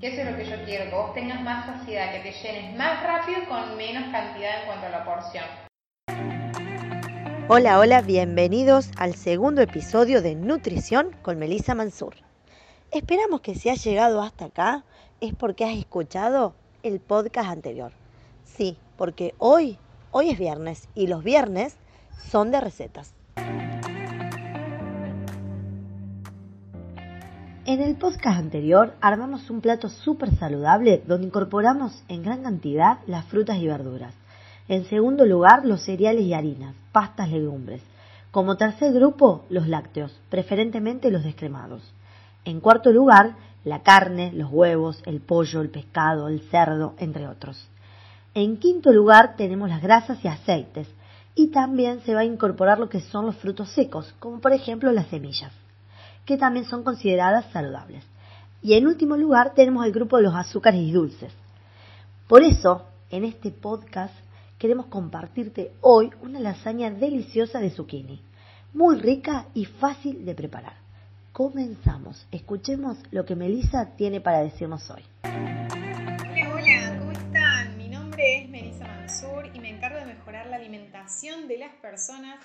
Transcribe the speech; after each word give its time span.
Que 0.00 0.06
es 0.06 0.30
lo 0.30 0.36
que 0.36 0.44
yo 0.44 0.64
quiero, 0.64 0.84
que 0.84 0.94
vos 0.94 1.12
tengas 1.12 1.42
más 1.42 1.66
saciedad, 1.66 2.12
que 2.12 2.20
te 2.20 2.30
llenes 2.30 2.76
más 2.78 3.02
rápido 3.02 3.40
con 3.48 3.76
menos 3.76 4.04
cantidad 4.12 4.60
en 4.60 4.66
cuanto 4.66 4.86
a 4.86 4.90
la 4.90 5.04
porción. 5.04 5.44
Hola, 7.48 7.80
hola, 7.80 8.00
bienvenidos 8.02 8.90
al 8.96 9.16
segundo 9.16 9.60
episodio 9.60 10.22
de 10.22 10.36
Nutrición 10.36 11.16
con 11.22 11.40
Melissa 11.40 11.74
Mansur. 11.74 12.14
Esperamos 12.92 13.40
que 13.40 13.56
si 13.56 13.70
has 13.70 13.82
llegado 13.82 14.22
hasta 14.22 14.44
acá 14.44 14.84
es 15.20 15.34
porque 15.34 15.64
has 15.64 15.76
escuchado 15.76 16.54
el 16.84 17.00
podcast 17.00 17.48
anterior. 17.48 17.90
Sí, 18.44 18.78
porque 18.96 19.34
hoy, 19.38 19.78
hoy 20.12 20.30
es 20.30 20.38
viernes 20.38 20.88
y 20.94 21.08
los 21.08 21.24
viernes 21.24 21.76
son 22.30 22.52
de 22.52 22.60
recetas. 22.60 23.17
En 27.68 27.82
el 27.82 27.96
podcast 27.96 28.38
anterior 28.38 28.94
armamos 29.02 29.50
un 29.50 29.60
plato 29.60 29.90
súper 29.90 30.34
saludable 30.36 31.02
donde 31.06 31.26
incorporamos 31.26 32.02
en 32.08 32.22
gran 32.22 32.42
cantidad 32.42 33.00
las 33.06 33.26
frutas 33.26 33.58
y 33.58 33.66
verduras. 33.66 34.14
En 34.68 34.86
segundo 34.86 35.26
lugar, 35.26 35.66
los 35.66 35.82
cereales 35.82 36.22
y 36.22 36.32
harinas, 36.32 36.74
pastas, 36.92 37.28
legumbres. 37.30 37.82
Como 38.30 38.56
tercer 38.56 38.94
grupo, 38.94 39.44
los 39.50 39.68
lácteos, 39.68 40.18
preferentemente 40.30 41.10
los 41.10 41.24
descremados. 41.24 41.82
En 42.46 42.60
cuarto 42.60 42.90
lugar, 42.90 43.36
la 43.64 43.82
carne, 43.82 44.32
los 44.32 44.50
huevos, 44.50 45.02
el 45.04 45.20
pollo, 45.20 45.60
el 45.60 45.68
pescado, 45.68 46.28
el 46.28 46.40
cerdo, 46.48 46.94
entre 46.96 47.28
otros. 47.28 47.68
En 48.32 48.56
quinto 48.56 48.94
lugar 48.94 49.36
tenemos 49.36 49.68
las 49.68 49.82
grasas 49.82 50.24
y 50.24 50.28
aceites 50.28 50.88
y 51.34 51.48
también 51.48 52.00
se 52.00 52.14
va 52.14 52.20
a 52.20 52.24
incorporar 52.24 52.78
lo 52.78 52.88
que 52.88 53.00
son 53.00 53.26
los 53.26 53.36
frutos 53.36 53.68
secos, 53.72 54.14
como 54.20 54.40
por 54.40 54.54
ejemplo 54.54 54.90
las 54.90 55.08
semillas 55.08 55.52
que 56.28 56.36
también 56.36 56.66
son 56.66 56.84
consideradas 56.84 57.46
saludables. 57.54 58.04
Y 58.60 58.74
en 58.74 58.86
último 58.86 59.16
lugar 59.16 59.54
tenemos 59.54 59.86
el 59.86 59.92
grupo 59.92 60.18
de 60.18 60.24
los 60.24 60.34
azúcares 60.34 60.82
y 60.82 60.92
dulces. 60.92 61.32
Por 62.28 62.42
eso, 62.42 62.84
en 63.08 63.24
este 63.24 63.50
podcast 63.50 64.12
queremos 64.58 64.86
compartirte 64.86 65.72
hoy 65.80 66.10
una 66.20 66.38
lasaña 66.38 66.90
deliciosa 66.90 67.60
de 67.60 67.70
zucchini, 67.70 68.20
muy 68.74 68.98
rica 68.98 69.46
y 69.54 69.64
fácil 69.64 70.26
de 70.26 70.34
preparar. 70.34 70.74
Comenzamos, 71.32 72.26
escuchemos 72.30 72.98
lo 73.10 73.24
que 73.24 73.34
Melissa 73.34 73.96
tiene 73.96 74.20
para 74.20 74.40
decirnos 74.40 74.90
hoy. 74.90 75.04
Hola, 75.24 75.68
hola, 76.52 76.98
¿cómo 76.98 77.12
están? 77.12 77.78
Mi 77.78 77.88
nombre 77.88 78.42
es 78.42 78.50
Melissa 78.50 78.86
Mansur 78.86 79.46
y 79.54 79.60
me 79.60 79.70
encargo 79.70 79.98
de 79.98 80.04
mejorar 80.04 80.46
la 80.48 80.56
alimentación 80.56 81.48
de 81.48 81.56
las 81.56 81.74
personas 81.76 82.38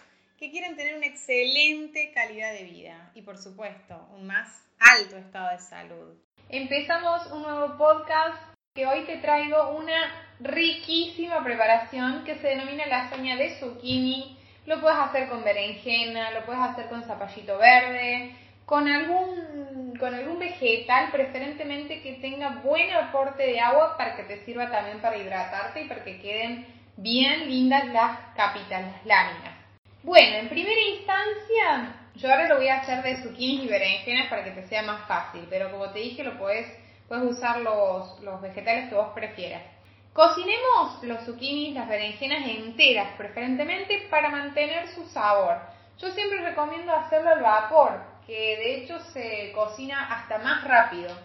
que 0.44 0.52
quieren 0.52 0.75
tener 0.75 0.97
una 0.97 1.05
excelente 1.05 2.11
calidad 2.11 2.52
de 2.52 2.66
vida 2.66 3.11
y 3.16 3.22
por 3.22 3.38
supuesto 3.38 3.95
un 4.13 4.27
más 4.27 4.67
alto 4.77 5.16
estado 5.16 5.52
de 5.52 5.59
salud. 5.59 6.17
Empezamos 6.49 7.27
un 7.27 7.44
nuevo 7.44 7.77
podcast 7.77 8.36
que 8.75 8.86
hoy 8.86 9.05
te 9.05 9.19
traigo 9.19 9.69
una 9.69 9.95
riquísima 10.41 11.41
preparación 11.45 12.25
que 12.25 12.36
se 12.36 12.49
denomina 12.49 12.86
lasaña 12.88 13.38
de 13.38 13.58
zucchini. 13.58 14.38
Lo 14.66 14.81
puedes 14.81 14.99
hacer 14.99 15.30
con 15.30 15.45
berenjena, 15.45 16.31
lo 16.31 16.45
puedes 16.45 16.61
hacer 16.61 16.89
con 16.89 17.05
zapallito 17.05 17.58
verde, 17.58 18.36
con 18.66 18.89
algún, 18.89 19.95
con 19.97 20.14
algún 20.14 20.39
vegetal, 20.39 21.09
preferentemente 21.14 22.02
que 22.02 22.16
tenga 22.16 22.59
buen 22.61 22.91
aporte 22.91 23.44
de 23.44 23.61
agua 23.61 23.95
para 23.95 24.17
que 24.17 24.23
te 24.23 24.44
sirva 24.44 24.69
también 24.69 24.99
para 24.99 25.16
hidratarte 25.16 25.83
y 25.83 25.88
para 25.88 26.03
que 26.03 26.19
queden 26.19 26.67
bien 26.97 27.47
lindas 27.47 27.86
las 27.94 28.19
capitas, 28.36 28.81
las 28.81 29.05
láminas. 29.05 29.62
Bueno, 30.03 30.35
en 30.35 30.49
primera 30.49 30.81
instancia, 30.81 31.95
yo 32.15 32.29
ahora 32.29 32.49
lo 32.49 32.57
voy 32.57 32.67
a 32.67 32.81
hacer 32.81 33.01
de 33.03 33.23
zucchinis 33.23 33.63
y 33.63 33.69
berenjenas 33.69 34.27
para 34.27 34.43
que 34.43 34.51
te 34.51 34.67
sea 34.67 34.83
más 34.83 35.07
fácil, 35.07 35.47
pero 35.49 35.71
como 35.71 35.91
te 35.91 35.99
dije, 35.99 36.25
lo 36.25 36.37
puedes, 36.37 36.67
puedes 37.07 37.23
usar 37.23 37.61
los, 37.61 38.19
los 38.19 38.41
vegetales 38.41 38.89
que 38.89 38.95
vos 38.95 39.13
prefieras. 39.15 39.63
Cocinemos 40.11 41.01
los 41.03 41.21
zucchinis, 41.21 41.73
las 41.73 41.87
berenjenas 41.87 42.45
enteras, 42.49 43.15
preferentemente 43.17 44.08
para 44.09 44.30
mantener 44.30 44.89
su 44.89 45.05
sabor. 45.05 45.58
Yo 45.97 46.11
siempre 46.11 46.42
recomiendo 46.42 46.93
hacerlo 46.93 47.30
al 47.30 47.42
vapor, 47.42 48.03
que 48.27 48.58
de 48.58 48.75
hecho 48.75 48.99
se 49.13 49.53
cocina 49.53 50.13
hasta 50.13 50.37
más 50.39 50.65
rápido. 50.65 51.15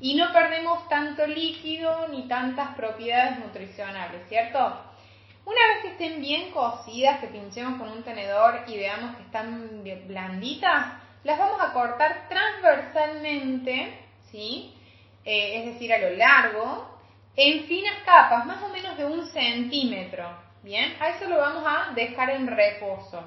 Y 0.00 0.16
no 0.16 0.32
perdemos 0.32 0.88
tanto 0.88 1.24
líquido 1.24 2.08
ni 2.08 2.26
tantas 2.26 2.74
propiedades 2.74 3.38
nutricionales, 3.38 4.28
¿cierto? 4.28 4.76
Una 5.44 5.60
vez 5.68 5.82
que 5.82 5.88
estén 5.88 6.22
bien 6.22 6.50
cocidas, 6.52 7.20
que 7.20 7.26
pinchemos 7.26 7.78
con 7.78 7.90
un 7.90 8.02
tenedor 8.02 8.62
y 8.66 8.78
veamos 8.78 9.16
que 9.16 9.22
están 9.22 9.82
blanditas, 10.06 10.94
las 11.22 11.38
vamos 11.38 11.60
a 11.60 11.72
cortar 11.72 12.28
transversalmente, 12.28 13.98
¿sí? 14.30 14.74
Eh, 15.24 15.58
es 15.58 15.66
decir, 15.66 15.92
a 15.92 15.98
lo 15.98 16.10
largo, 16.10 16.98
en 17.36 17.64
finas 17.64 17.96
capas, 18.04 18.46
más 18.46 18.62
o 18.62 18.68
menos 18.68 18.96
de 18.96 19.04
un 19.04 19.26
centímetro. 19.26 20.28
Bien, 20.62 20.96
a 20.98 21.10
eso 21.10 21.28
lo 21.28 21.36
vamos 21.36 21.64
a 21.66 21.92
dejar 21.94 22.30
en 22.30 22.46
reposo. 22.46 23.22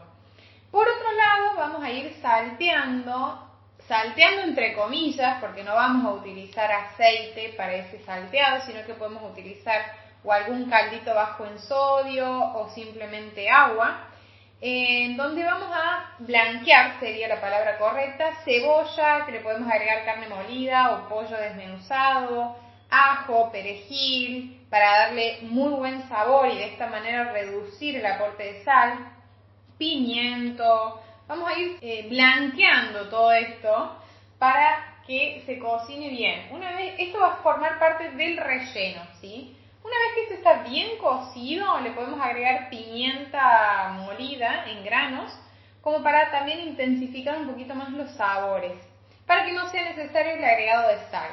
Por 0.71 0.87
otro 0.87 1.11
lado, 1.11 1.55
vamos 1.55 1.83
a 1.83 1.91
ir 1.91 2.15
salteando, 2.19 3.47
salteando 3.87 4.41
entre 4.41 4.73
comillas, 4.73 5.39
porque 5.39 5.63
no 5.63 5.75
vamos 5.75 6.05
a 6.05 6.19
utilizar 6.19 6.71
aceite 6.71 7.53
para 7.55 7.75
ese 7.75 7.99
salteado, 8.03 8.65
sino 8.65 8.83
que 8.85 8.95
podemos 8.95 9.23
utilizar 9.31 9.81
o 10.27 10.31
algún 10.33 10.69
caldito 10.69 11.13
bajo 11.13 11.45
en 11.45 11.57
sodio 11.57 12.27
o 12.29 12.69
simplemente 12.71 13.49
agua, 13.49 14.09
en 14.59 15.15
donde 15.15 15.43
vamos 15.43 15.69
a 15.71 16.15
blanquear, 16.19 16.99
sería 16.99 17.29
la 17.29 17.39
palabra 17.39 17.77
correcta, 17.77 18.33
cebolla, 18.43 19.25
que 19.25 19.31
le 19.31 19.39
podemos 19.39 19.71
agregar 19.71 20.03
carne 20.03 20.27
molida 20.27 20.91
o 20.91 21.07
pollo 21.07 21.37
desmenuzado, 21.37 22.57
ajo, 22.89 23.51
perejil, 23.53 24.65
para 24.69 25.05
darle 25.05 25.39
muy 25.43 25.69
buen 25.69 26.01
sabor 26.09 26.49
y 26.49 26.57
de 26.57 26.73
esta 26.73 26.87
manera 26.87 27.31
reducir 27.31 27.95
el 27.95 28.05
aporte 28.05 28.43
de 28.43 28.63
sal, 28.65 28.97
pimiento, 29.77 31.01
vamos 31.27 31.49
a 31.49 31.57
ir 31.57 31.77
eh, 31.81 32.07
blanqueando 32.09 33.07
todo 33.09 33.31
esto 33.31 33.97
para 34.37 35.03
que 35.05 35.43
se 35.45 35.57
cocine 35.57 36.09
bien. 36.09 36.49
Una 36.51 36.73
vez, 36.73 36.95
esto 36.97 37.19
va 37.19 37.27
a 37.27 37.35
formar 37.37 37.79
parte 37.79 38.11
del 38.11 38.35
relleno, 38.35 39.03
¿sí? 39.21 39.55
Una 39.87 39.95
vez 39.99 40.13
que 40.15 40.21
esto 40.23 40.33
está 40.33 40.63
bien 40.63 40.97
cocido, 40.97 41.79
le 41.79 41.91
podemos 41.91 42.19
agregar 42.19 42.69
pimienta 42.69 43.93
molida 43.95 44.65
en 44.69 44.83
granos, 44.83 45.31
como 45.79 46.03
para 46.03 46.29
también 46.29 46.59
intensificar 46.59 47.37
un 47.37 47.47
poquito 47.47 47.73
más 47.73 47.91
los 47.91 48.11
sabores, 48.11 48.73
para 49.25 49.45
que 49.45 49.53
no 49.53 49.69
sea 49.69 49.85
necesario 49.85 50.33
el 50.33 50.43
agregado 50.43 50.89
de 50.89 50.99
sal. 51.09 51.29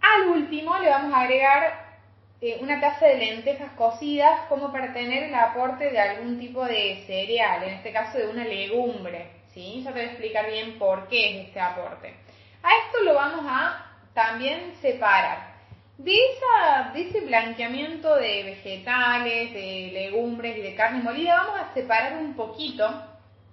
Al 0.00 0.30
último 0.30 0.76
le 0.78 0.90
vamos 0.90 1.14
a 1.14 1.20
agregar 1.20 2.00
eh, 2.40 2.58
una 2.60 2.80
taza 2.80 3.06
de 3.06 3.18
lentejas 3.18 3.70
cocidas 3.76 4.40
como 4.48 4.72
para 4.72 4.92
tener 4.92 5.22
el 5.22 5.34
aporte 5.36 5.92
de 5.92 6.00
algún 6.00 6.40
tipo 6.40 6.64
de 6.64 7.04
cereal, 7.06 7.62
en 7.62 7.74
este 7.74 7.92
caso 7.92 8.18
de 8.18 8.26
una 8.26 8.42
legumbre. 8.42 9.30
¿sí? 9.54 9.82
Ya 9.84 9.92
te 9.92 10.00
voy 10.00 10.08
a 10.08 10.10
explicar 10.10 10.50
bien 10.50 10.76
por 10.76 11.06
qué 11.06 11.42
es 11.42 11.46
este 11.46 11.60
aporte. 11.60 12.16
A 12.64 12.70
esto 12.78 13.04
lo 13.04 13.14
vamos 13.14 13.44
a 13.48 13.92
también 14.12 14.74
separar. 14.82 15.51
De, 16.02 16.16
esa, 16.16 16.92
ese 16.96 17.20
blanqueamiento 17.20 18.16
de 18.16 18.42
vegetales, 18.42 19.52
de 19.52 19.90
legumbres 19.92 20.58
y 20.58 20.60
de 20.60 20.74
carne 20.74 21.00
molida, 21.00 21.36
vamos 21.36 21.60
a 21.60 21.72
separar 21.74 22.18
un 22.18 22.34
poquito, 22.34 22.92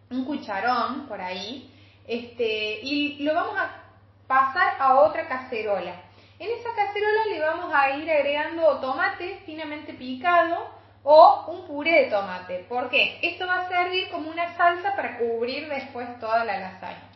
un 0.09 0.25
cucharón 0.25 1.07
por 1.07 1.21
ahí, 1.21 1.71
este, 2.07 2.79
y 2.81 3.19
lo 3.19 3.35
vamos 3.35 3.55
a 3.55 3.83
pasar 4.25 4.77
a 4.79 4.95
otra 4.95 5.27
cacerola. 5.27 5.93
En 6.39 6.49
esa 6.49 6.73
cacerola 6.75 7.25
le 7.29 7.39
vamos 7.39 7.71
a 7.71 7.91
ir 7.91 8.09
agregando 8.09 8.79
tomate 8.79 9.41
finamente 9.45 9.93
picado 9.93 10.71
o 11.03 11.45
un 11.49 11.67
puré 11.67 12.05
de 12.05 12.09
tomate. 12.09 12.65
¿Por 12.67 12.89
qué? 12.89 13.19
Esto 13.21 13.45
va 13.45 13.59
a 13.59 13.69
servir 13.69 14.09
como 14.09 14.27
una 14.27 14.57
salsa 14.57 14.95
para 14.95 15.19
cubrir 15.19 15.69
después 15.69 16.19
toda 16.19 16.43
la 16.45 16.59
lasaña. 16.59 17.09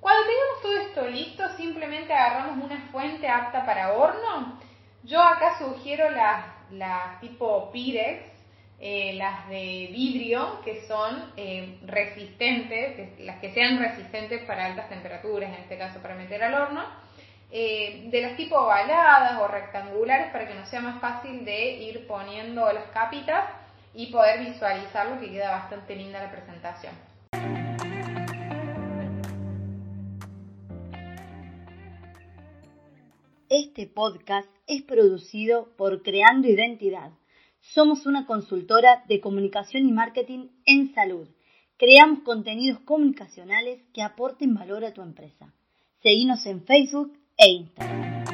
Cuando 0.00 0.26
tengamos 0.26 0.62
todo 0.62 0.76
esto 0.76 1.06
listo, 1.08 1.48
simplemente 1.56 2.12
agarramos 2.12 2.62
una 2.62 2.88
fuente 2.92 3.26
apta 3.26 3.64
para 3.64 3.94
horno 3.94 4.65
yo 5.16 5.22
acá 5.22 5.56
sugiero 5.58 6.10
las, 6.10 7.20
tipo 7.22 7.70
Pirex, 7.72 8.22
eh, 8.78 9.14
las 9.14 9.48
de 9.48 9.88
vidrio, 9.90 10.60
que 10.62 10.86
son 10.86 11.32
eh, 11.38 11.78
resistentes, 11.86 13.18
las 13.20 13.38
que 13.38 13.50
sean 13.54 13.78
resistentes 13.78 14.42
para 14.42 14.66
altas 14.66 14.90
temperaturas, 14.90 15.48
en 15.48 15.62
este 15.62 15.78
caso 15.78 16.00
para 16.02 16.16
meter 16.16 16.44
al 16.44 16.52
horno, 16.52 16.84
eh, 17.50 18.08
de 18.10 18.20
las 18.20 18.36
tipo 18.36 18.56
ovaladas 18.58 19.40
o 19.40 19.48
rectangulares 19.48 20.30
para 20.32 20.46
que 20.46 20.54
nos 20.54 20.68
sea 20.68 20.80
más 20.82 21.00
fácil 21.00 21.46
de 21.46 21.70
ir 21.78 22.06
poniendo 22.06 22.70
las 22.70 22.84
capitas 22.92 23.48
y 23.94 24.12
poder 24.12 24.40
visualizarlo 24.40 25.18
que 25.18 25.30
queda 25.30 25.52
bastante 25.52 25.96
linda 25.96 26.22
la 26.22 26.30
presentación. 26.30 26.92
Este 33.58 33.86
podcast 33.86 34.50
es 34.66 34.82
producido 34.82 35.74
por 35.78 36.02
Creando 36.02 36.46
Identidad. 36.46 37.12
Somos 37.60 38.04
una 38.04 38.26
consultora 38.26 39.02
de 39.08 39.18
comunicación 39.18 39.88
y 39.88 39.92
marketing 39.92 40.48
en 40.66 40.92
salud. 40.92 41.26
Creamos 41.78 42.18
contenidos 42.18 42.80
comunicacionales 42.80 43.80
que 43.94 44.02
aporten 44.02 44.52
valor 44.52 44.84
a 44.84 44.92
tu 44.92 45.00
empresa. 45.00 45.54
Seguimos 46.02 46.44
en 46.44 46.66
Facebook 46.66 47.18
e 47.38 47.48
Instagram. 47.48 48.24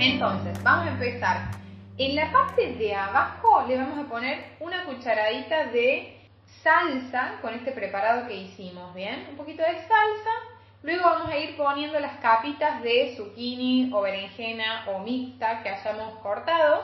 Entonces, 0.00 0.62
vamos 0.62 0.86
a 0.86 0.92
empezar. 0.92 1.50
En 1.98 2.16
la 2.16 2.32
parte 2.32 2.76
de 2.76 2.94
abajo 2.94 3.66
le 3.68 3.76
vamos 3.76 3.98
a 3.98 4.08
poner 4.08 4.56
una 4.60 4.86
cucharadita 4.86 5.66
de 5.66 6.18
salsa 6.62 7.40
con 7.42 7.52
este 7.52 7.72
preparado 7.72 8.26
que 8.26 8.40
hicimos, 8.40 8.94
¿bien? 8.94 9.26
Un 9.32 9.36
poquito 9.36 9.60
de 9.60 9.74
salsa. 9.80 10.49
Luego 10.82 11.04
vamos 11.04 11.28
a 11.28 11.36
ir 11.36 11.56
poniendo 11.58 12.00
las 12.00 12.16
capitas 12.20 12.82
de 12.82 13.14
zucchini 13.14 13.90
o 13.92 14.00
berenjena 14.00 14.86
o 14.88 15.00
mixta 15.00 15.62
que 15.62 15.68
hayamos 15.68 16.18
cortado. 16.20 16.82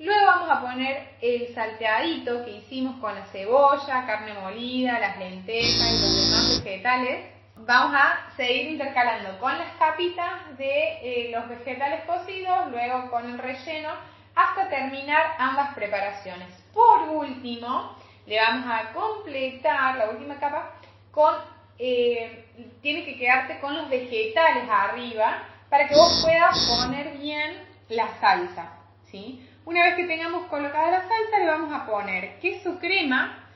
Luego 0.00 0.26
vamos 0.26 0.50
a 0.50 0.60
poner 0.60 1.16
el 1.22 1.54
salteadito 1.54 2.44
que 2.44 2.56
hicimos 2.56 2.96
con 3.00 3.14
la 3.14 3.24
cebolla, 3.26 4.04
carne 4.04 4.34
molida, 4.34 4.98
las 4.98 5.16
lentejas 5.18 5.92
y 5.92 6.00
los 6.00 6.14
demás 6.14 6.64
vegetales. 6.64 7.26
Vamos 7.58 7.94
a 7.94 8.36
seguir 8.36 8.72
intercalando 8.72 9.38
con 9.38 9.56
las 9.56 9.72
capitas 9.78 10.58
de 10.58 10.98
eh, 11.00 11.30
los 11.30 11.48
vegetales 11.48 12.04
cocidos, 12.04 12.70
luego 12.70 13.10
con 13.10 13.30
el 13.30 13.38
relleno, 13.38 13.90
hasta 14.34 14.68
terminar 14.68 15.36
ambas 15.38 15.72
preparaciones. 15.74 16.48
Por 16.74 17.08
último, 17.08 17.96
le 18.26 18.38
vamos 18.38 18.66
a 18.68 18.92
completar 18.92 19.96
la 19.96 20.10
última 20.10 20.38
capa 20.38 20.72
con, 21.10 21.34
eh, 21.78 22.46
tiene 22.82 23.04
que 23.04 23.18
quedarte 23.18 23.60
con 23.60 23.76
los 23.76 23.88
vegetales 23.88 24.64
arriba 24.70 25.42
para 25.68 25.88
que 25.88 25.94
vos 25.94 26.22
puedas 26.24 26.66
poner 26.66 27.18
bien 27.18 27.62
la 27.88 28.08
salsa, 28.20 28.78
¿sí? 29.10 29.46
Una 29.64 29.84
vez 29.84 29.96
que 29.96 30.04
tengamos 30.04 30.46
colocada 30.46 30.90
la 30.90 31.00
salsa, 31.00 31.38
le 31.38 31.46
vamos 31.46 31.72
a 31.72 31.86
poner 31.86 32.38
queso 32.38 32.78
crema, 32.78 33.46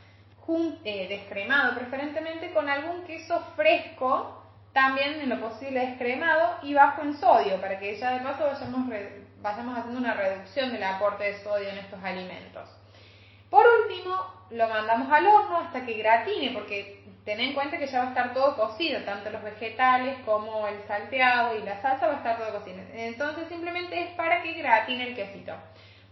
eh, 0.84 1.06
descremado 1.08 1.76
preferentemente, 1.76 2.52
con 2.52 2.69
algún 2.69 3.05
queso 3.05 3.40
fresco, 3.55 4.43
también 4.73 5.20
en 5.20 5.28
lo 5.28 5.40
posible 5.40 5.87
descremado 5.87 6.58
y 6.62 6.75
bajo 6.75 7.02
en 7.02 7.16
sodio, 7.16 7.61
para 7.61 7.78
que 7.78 7.96
ya 7.96 8.12
de 8.12 8.20
paso 8.20 8.46
vayamos, 8.46 8.88
vayamos 9.40 9.78
haciendo 9.78 10.00
una 10.00 10.14
reducción 10.14 10.73
del 10.73 10.82
aporte 10.82 11.25
de 11.25 11.43
sodio 11.44 11.69
en 11.69 11.78
estos 11.78 12.02
alimentos. 12.02 12.69
Por 13.49 13.64
último, 13.64 14.16
lo 14.50 14.69
mandamos 14.69 15.12
al 15.12 15.26
horno 15.26 15.58
hasta 15.58 15.87
que 15.87 15.94
gratine, 15.94 16.50
porque 16.52 17.00
ten 17.25 17.40
en 17.40 17.55
cuenta 17.55 17.78
que 17.78 17.87
ya 17.87 17.99
va 18.00 18.05
a 18.06 18.08
estar 18.08 18.34
todo 18.34 18.56
cocido, 18.56 19.02
tanto 19.02 19.31
los 19.31 19.43
vegetales 19.43 20.19
como 20.25 20.67
el 20.67 20.82
salteado 20.87 21.56
y 21.56 21.62
la 21.62 21.81
salsa 21.82 22.06
va 22.06 22.14
a 22.14 22.17
estar 22.17 22.38
todo 22.38 22.58
cocido. 22.58 22.78
Entonces 22.94 23.49
simplemente 23.49 24.02
es 24.02 24.11
para 24.14 24.43
que 24.43 24.55
gratine 24.55 25.08
el 25.08 25.14
quesito. 25.14 25.55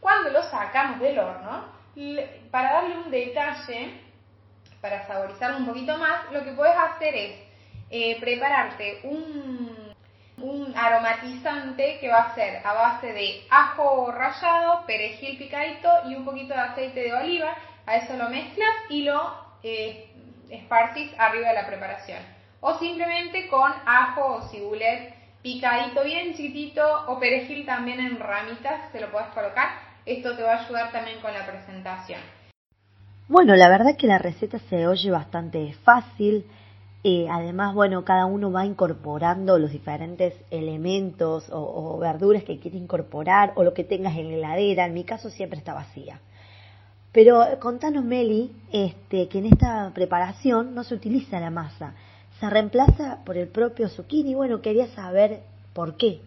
Cuando 0.01 0.31
lo 0.31 0.43
sacamos 0.43 1.01
del 1.01 1.19
horno, 1.19 1.79
para 2.51 2.75
darle 2.75 2.99
un 2.99 3.11
detalle, 3.11 4.01
para 4.81 5.07
saborizarlo 5.07 5.59
un 5.59 5.67
poquito 5.67 5.97
más, 5.99 6.31
lo 6.33 6.45
que 6.45 6.53
puedes 6.53 6.77
hacer 6.77 7.15
es 7.15 7.49
eh, 7.91 8.21
prepararte 8.21 9.01
un, 9.05 9.89
aromatizante 10.77 11.99
que 11.99 12.09
va 12.09 12.19
a 12.19 12.35
ser 12.35 12.65
a 12.65 12.73
base 12.73 13.13
de 13.13 13.45
ajo 13.51 14.13
rallado, 14.13 14.87
perejil 14.87 15.37
picadito 15.37 15.91
y 16.09 16.15
un 16.15 16.25
poquito 16.25 16.55
de 16.55 16.61
aceite 16.61 17.01
de 17.01 17.13
oliva. 17.13 17.57
A 17.87 17.97
eso 17.97 18.17
lo 18.17 18.29
mezclas 18.29 18.71
y 18.91 19.03
lo 19.03 19.35
eh, 19.65 20.09
esparcís 20.51 21.11
arriba 21.19 21.49
de 21.49 21.55
la 21.55 21.67
preparación. 21.67 22.19
O 22.61 22.75
simplemente 22.79 23.49
con 23.49 23.73
ajo 23.87 24.37
o 24.37 24.49
cibulet 24.49 25.15
picadito 25.43 26.03
bien 26.03 26.35
chiquitito 26.35 26.83
o 27.07 27.19
perejil 27.19 27.65
también 27.65 28.01
en 28.01 28.19
ramitas, 28.19 28.91
se 28.93 29.01
lo 29.01 29.11
puedes 29.11 29.29
colocar. 29.29 29.69
Esto 30.05 30.37
te 30.37 30.43
va 30.43 30.55
a 30.55 30.65
ayudar 30.65 30.91
también 30.91 31.21
con 31.21 31.33
la 31.33 31.47
presentación. 31.47 32.21
Bueno, 33.29 33.55
la 33.57 33.69
verdad 33.69 33.97
que 33.97 34.07
la 34.07 34.19
receta 34.19 34.59
se 34.59 34.87
oye 34.87 35.11
bastante 35.11 35.75
fácil. 35.85 36.47
Eh, 37.05 37.29
además, 37.31 37.75
bueno, 37.75 38.05
cada 38.05 38.27
uno 38.27 38.51
va 38.51 38.65
incorporando 38.65 39.59
los 39.59 39.71
diferentes 39.71 40.35
elementos 40.51 41.49
o, 41.53 41.99
verduras 41.99 42.43
que 42.43 42.59
quiere 42.59 42.79
incorporar 42.79 43.53
o 43.55 43.65
lo 43.65 43.75
que 43.75 43.85
tengas 43.85 44.17
en 44.17 44.31
la 44.31 44.37
heladera. 44.37 44.87
En 44.87 44.95
mi 44.95 45.05
caso 45.05 45.31
siempre 45.31 45.59
está 45.59 45.75
vacía. 45.75 46.21
Pero 47.13 47.47
contanos, 47.61 48.05
Meli, 48.05 48.53
este, 48.73 49.29
que 49.29 49.39
en 49.39 49.47
esta 49.47 49.91
preparación 49.95 50.75
no 50.75 50.85
se 50.85 50.95
utiliza 50.95 51.41
la 51.41 51.51
masa, 51.51 51.95
se 52.39 52.51
reemplaza 52.51 53.25
por 53.25 53.37
el 53.37 53.49
propio 53.49 53.89
zucchini. 53.89 54.35
Bueno, 54.35 54.61
quería 54.61 54.87
saber 54.89 55.41
por 55.73 55.97
qué. 55.97 56.21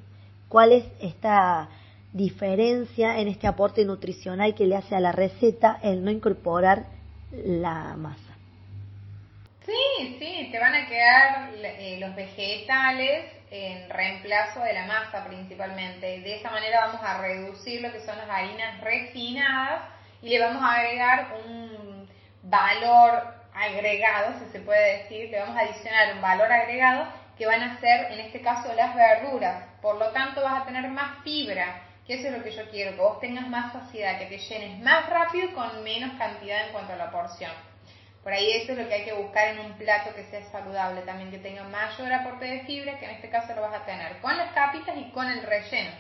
¿Cuál 0.50 0.74
es 0.74 0.86
esta 1.00 1.70
diferencia 2.12 3.20
en 3.20 3.28
este 3.28 3.48
aporte 3.48 3.86
nutricional 3.86 4.54
que 4.56 4.66
le 4.66 4.76
hace 4.76 4.96
a 4.96 5.00
la 5.00 5.12
receta 5.12 5.80
el 5.82 6.04
no 6.04 6.12
incorporar 6.12 6.86
la 7.32 7.96
masa? 7.96 8.36
Sí, 9.66 10.18
sí, 10.20 10.50
te 10.52 10.60
van 10.60 10.74
a 10.74 10.88
quedar 10.88 11.52
eh, 11.56 11.98
los 12.02 12.16
vegetales 12.16 13.32
en 13.52 13.90
reemplazo 13.90 14.62
de 14.62 14.74
la 14.74 14.88
masa 14.88 15.24
principalmente. 15.26 16.20
De 16.22 16.36
esa 16.36 16.50
manera 16.50 16.88
vamos 16.88 17.02
a 17.04 17.22
reducir 17.22 17.82
lo 17.82 17.92
que 17.92 18.00
son 18.02 18.18
las 18.18 18.30
harinas 18.30 18.82
refinadas 18.82 20.01
y 20.22 20.30
le 20.30 20.40
vamos 20.40 20.64
a 20.64 20.76
agregar 20.76 21.28
un 21.46 22.10
valor 22.44 23.42
agregado, 23.54 24.40
si 24.40 24.52
se 24.52 24.60
puede 24.60 25.00
decir, 25.00 25.30
le 25.30 25.40
vamos 25.40 25.58
a 25.58 25.62
adicionar 25.62 26.14
un 26.14 26.22
valor 26.22 26.52
agregado 26.52 27.08
que 27.38 27.46
van 27.46 27.62
a 27.62 27.80
ser 27.80 28.12
en 28.12 28.20
este 28.20 28.42
caso 28.42 28.74
las 28.74 28.96
verduras. 28.96 29.64
Por 29.82 29.98
lo 29.98 30.10
tanto 30.12 30.42
vas 30.42 30.62
a 30.62 30.66
tener 30.66 30.88
más 30.90 31.24
fibra, 31.24 31.82
que 32.06 32.16
eso 32.16 32.28
es 32.28 32.38
lo 32.38 32.44
que 32.44 32.52
yo 32.52 32.70
quiero, 32.70 32.92
que 32.92 33.02
vos 33.02 33.20
tengas 33.20 33.48
más 33.48 33.74
saciedad, 33.74 34.20
que 34.20 34.26
te 34.26 34.38
llenes 34.38 34.80
más 34.80 35.10
rápido 35.10 35.48
y 35.48 35.54
con 35.54 35.84
menos 35.84 36.18
cantidad 36.18 36.68
en 36.68 36.72
cuanto 36.72 36.94
a 36.94 36.98
la 36.98 37.12
porción. 37.12 37.52
Por 38.24 38.34
ahí 38.34 38.52
eso 38.52 38.74
es 38.74 38.78
lo 38.78 38.88
que 38.88 38.94
hay 38.94 39.06
que 39.06 39.14
buscar 39.14 39.48
en 39.48 39.60
un 39.60 39.74
plato 39.74 40.14
que 40.14 40.26
sea 40.26 40.44
saludable, 40.52 41.02
también 41.02 41.32
que 41.32 41.40
tenga 41.40 41.64
mayor 41.64 42.14
aporte 42.14 42.46
de 42.46 42.62
fibra, 42.62 43.00
que 43.00 43.06
en 43.06 43.12
este 43.12 43.30
caso 43.30 43.56
lo 43.56 43.62
vas 43.62 43.74
a 43.74 43.86
tener 43.86 44.20
con 44.20 44.38
las 44.38 44.52
capitas 44.54 44.96
y 44.96 45.10
con 45.10 45.28
el 45.28 45.42
relleno. 45.42 45.92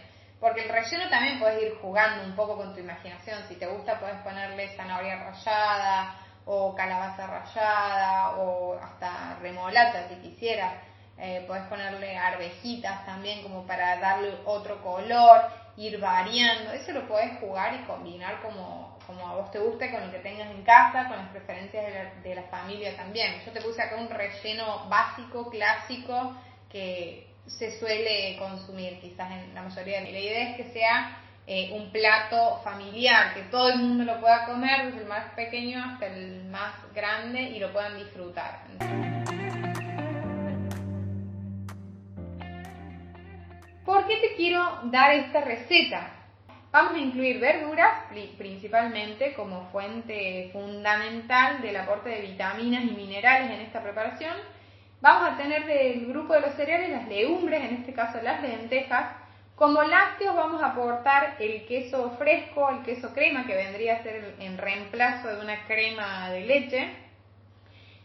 Porque 0.41 0.63
el 0.63 0.69
relleno 0.69 1.07
también 1.09 1.39
puedes 1.39 1.61
ir 1.61 1.77
jugando 1.79 2.23
un 2.25 2.35
poco 2.35 2.57
con 2.57 2.73
tu 2.73 2.79
imaginación. 2.79 3.43
Si 3.47 3.55
te 3.55 3.67
gusta 3.67 3.99
puedes 3.99 4.17
ponerle 4.21 4.75
zanahoria 4.75 5.23
rallada 5.23 6.15
o 6.45 6.73
calabaza 6.75 7.27
rallada 7.27 8.31
o 8.37 8.73
hasta 8.81 9.37
remolata 9.39 10.09
si 10.09 10.15
quisieras. 10.15 10.73
Eh, 11.19 11.43
puedes 11.45 11.63
ponerle 11.67 12.17
arvejitas 12.17 13.05
también 13.05 13.43
como 13.43 13.67
para 13.67 13.99
darle 13.99 14.33
otro 14.45 14.81
color, 14.81 15.43
ir 15.77 15.99
variando. 15.99 16.71
Eso 16.71 16.91
lo 16.93 17.07
puedes 17.07 17.39
jugar 17.39 17.75
y 17.75 17.83
combinar 17.83 18.41
como, 18.41 18.97
como 19.05 19.27
a 19.27 19.35
vos 19.35 19.51
te 19.51 19.59
guste, 19.59 19.91
con 19.91 20.07
lo 20.07 20.11
que 20.11 20.17
tengas 20.17 20.49
en 20.49 20.63
casa, 20.63 21.07
con 21.07 21.17
las 21.17 21.29
preferencias 21.29 21.85
de 22.23 22.33
la, 22.33 22.43
familia 22.43 22.97
también. 22.97 23.39
Yo 23.45 23.51
te 23.51 23.61
puse 23.61 23.83
acá 23.83 23.97
un 23.97 24.09
relleno 24.09 24.89
básico, 24.89 25.51
clásico, 25.51 26.35
que 26.71 27.30
se 27.47 27.79
suele 27.79 28.37
consumir 28.37 28.99
quizás 28.99 29.31
en 29.31 29.53
la 29.53 29.63
mayoría 29.63 30.01
de 30.01 30.11
La 30.11 30.19
idea 30.19 30.49
es 30.49 30.57
que 30.57 30.73
sea 30.73 31.17
eh, 31.47 31.71
un 31.73 31.91
plato 31.91 32.61
familiar, 32.63 33.33
que 33.33 33.41
todo 33.43 33.69
el 33.69 33.79
mundo 33.79 34.03
lo 34.03 34.19
pueda 34.19 34.45
comer, 34.45 34.85
desde 34.85 35.01
el 35.01 35.07
más 35.07 35.33
pequeño 35.33 35.83
hasta 35.83 36.07
el 36.07 36.45
más 36.45 36.73
grande, 36.93 37.41
y 37.41 37.59
lo 37.59 37.73
puedan 37.73 37.97
disfrutar. 37.97 38.61
¿Por 43.83 44.07
qué 44.07 44.17
te 44.17 44.35
quiero 44.35 44.81
dar 44.85 45.13
esta 45.13 45.41
receta? 45.41 46.13
Vamos 46.71 46.93
a 46.93 46.99
incluir 46.99 47.41
verduras 47.41 48.05
principalmente 48.37 49.33
como 49.33 49.69
fuente 49.71 50.51
fundamental 50.53 51.61
del 51.61 51.75
aporte 51.75 52.09
de 52.09 52.21
vitaminas 52.21 52.85
y 52.85 52.91
minerales 52.91 53.51
en 53.51 53.61
esta 53.61 53.83
preparación. 53.83 54.37
Vamos 55.01 55.31
a 55.31 55.37
tener 55.37 55.65
del 55.65 56.05
grupo 56.05 56.33
de 56.33 56.41
los 56.41 56.53
cereales 56.53 56.91
las 56.91 57.07
legumbres, 57.07 57.63
en 57.63 57.77
este 57.77 57.91
caso 57.91 58.21
las 58.21 58.39
lentejas. 58.43 59.15
Como 59.55 59.81
lácteos 59.81 60.35
vamos 60.35 60.61
a 60.61 60.67
aportar 60.67 61.37
el 61.39 61.65
queso 61.65 62.11
fresco, 62.19 62.69
el 62.69 62.83
queso 62.83 63.11
crema, 63.11 63.47
que 63.47 63.55
vendría 63.55 63.95
a 63.95 64.03
ser 64.03 64.35
en 64.39 64.59
reemplazo 64.59 65.27
de 65.27 65.41
una 65.41 65.65
crema 65.65 66.29
de 66.29 66.41
leche. 66.41 66.89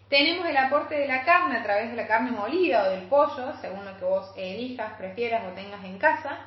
Tenemos 0.08 0.46
el 0.46 0.56
aporte 0.56 0.94
de 0.94 1.06
la 1.06 1.22
carne 1.24 1.58
a 1.58 1.62
través 1.62 1.90
de 1.90 1.96
la 1.96 2.06
carne 2.06 2.30
molida 2.30 2.84
o 2.84 2.90
del 2.90 3.02
pollo, 3.08 3.52
según 3.60 3.84
lo 3.84 3.98
que 3.98 4.04
vos 4.06 4.32
elijas, 4.34 4.94
prefieras 4.96 5.44
o 5.44 5.54
tengas 5.54 5.84
en 5.84 5.98
casa. 5.98 6.38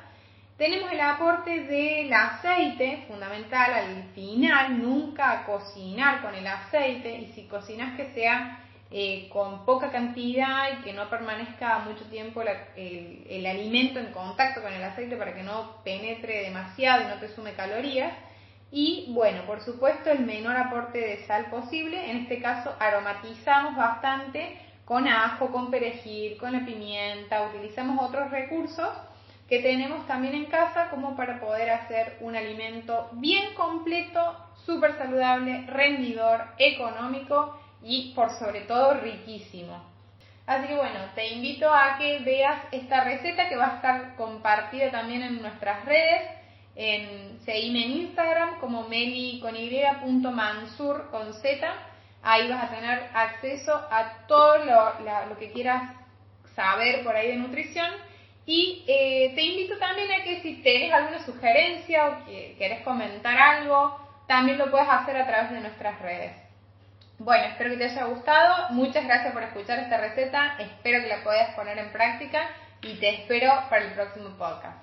Tenemos 0.56 0.90
el 0.90 1.00
aporte 1.00 1.60
del 1.60 2.12
aceite, 2.12 3.04
fundamental 3.06 3.72
al 3.72 4.02
final, 4.14 4.82
nunca 4.82 5.44
cocinar 5.46 6.22
con 6.22 6.34
el 6.34 6.46
aceite 6.46 7.14
y 7.18 7.32
si 7.34 7.46
cocinas 7.46 7.96
que 7.96 8.12
sea 8.14 8.64
eh, 8.92 9.28
con 9.32 9.64
poca 9.64 9.92
cantidad 9.92 10.72
y 10.72 10.82
que 10.82 10.92
no 10.92 11.08
permanezca 11.08 11.78
mucho 11.78 12.04
tiempo 12.06 12.42
el, 12.42 13.24
el, 13.28 13.46
alimento 13.46 14.00
en 14.00 14.12
contacto 14.12 14.62
con 14.62 14.72
el 14.72 14.82
aceite 14.82 15.16
para 15.16 15.32
que 15.32 15.44
no 15.44 15.76
penetre 15.84 16.42
demasiado 16.42 17.02
y 17.02 17.06
no 17.06 17.20
te 17.20 17.28
sume 17.28 17.52
calorías. 17.52 18.12
Y 18.72 19.06
bueno, 19.10 19.42
por 19.46 19.60
supuesto 19.60 20.10
el 20.10 20.20
menor 20.20 20.56
aporte 20.56 20.98
de 20.98 21.24
sal 21.26 21.46
posible, 21.50 22.10
en 22.10 22.16
este 22.18 22.42
caso 22.42 22.74
aromatizamos 22.80 23.76
bastante 23.76 24.58
con 24.84 25.06
ajo, 25.06 25.52
con 25.52 25.70
perejil, 25.70 26.36
con 26.36 26.52
la 26.52 26.64
pimienta, 26.64 27.42
utilizamos 27.42 28.08
otros 28.08 28.32
recursos 28.32 28.88
que 29.48 29.60
tenemos 29.60 30.04
también 30.08 30.34
en 30.34 30.46
casa 30.46 30.90
como 30.90 31.14
para 31.14 31.38
poder 31.38 31.70
hacer 31.70 32.16
un 32.20 32.34
alimento 32.34 33.08
bien 33.12 33.54
completo, 33.54 34.36
súper 34.66 34.98
saludable, 34.98 35.64
rendidor, 35.68 36.44
económico 36.58 37.59
y 37.82 38.12
por 38.14 38.30
sobre 38.30 38.62
todo 38.62 38.94
riquísimo. 38.94 39.90
Así 40.46 40.66
que 40.66 40.74
bueno, 40.74 40.98
te 41.14 41.28
invito 41.28 41.72
a 41.72 41.96
que 41.96 42.18
veas 42.20 42.60
esta 42.72 43.04
receta 43.04 43.48
que 43.48 43.56
va 43.56 43.66
a 43.66 43.76
estar 43.76 44.16
compartida 44.16 44.90
también 44.90 45.22
en 45.22 45.40
nuestras 45.40 45.84
redes. 45.84 46.22
En, 46.74 47.38
seguime 47.44 47.84
en 47.84 47.90
Instagram 47.92 48.58
como 48.58 48.88
meli 48.88 49.38
con 49.40 49.54
con 51.10 51.34
z. 51.34 51.74
Ahí 52.22 52.48
vas 52.48 52.64
a 52.64 52.74
tener 52.74 53.10
acceso 53.14 53.74
a 53.74 54.26
todo 54.26 54.58
lo, 54.64 55.38
que 55.38 55.52
quieras 55.52 55.94
saber 56.54 57.04
por 57.04 57.14
ahí 57.14 57.28
de 57.28 57.36
nutrición. 57.36 57.90
Y 58.44 58.84
eh, 58.88 59.32
te 59.36 59.42
invito 59.42 59.78
también 59.78 60.10
a 60.10 60.24
que 60.24 60.40
si 60.40 60.62
tienes 60.62 60.92
alguna 60.92 61.24
sugerencia 61.24 62.08
o 62.08 62.24
que 62.24 62.56
quieres 62.58 62.80
comentar 62.82 63.38
algo, 63.38 63.96
también 64.26 64.58
lo 64.58 64.70
puedes 64.70 64.88
hacer 64.88 65.16
a 65.16 65.26
través 65.26 65.52
de 65.52 65.60
nuestras 65.60 66.00
redes. 66.00 66.49
Bueno, 67.20 67.44
espero 67.48 67.68
que 67.72 67.76
te 67.76 67.84
haya 67.84 68.04
gustado. 68.04 68.70
Muchas 68.70 69.04
gracias 69.04 69.34
por 69.34 69.42
escuchar 69.42 69.78
esta 69.78 69.98
receta. 69.98 70.56
Espero 70.58 71.02
que 71.02 71.08
la 71.08 71.22
puedas 71.22 71.54
poner 71.54 71.76
en 71.76 71.92
práctica 71.92 72.48
y 72.80 72.94
te 72.94 73.10
espero 73.10 73.52
para 73.68 73.84
el 73.84 73.92
próximo 73.92 74.30
podcast. 74.38 74.78